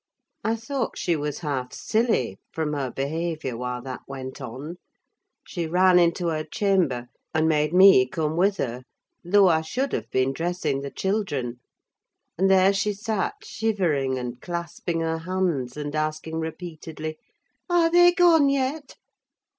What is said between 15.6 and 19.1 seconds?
and asking repeatedly—"Are they gone yet?"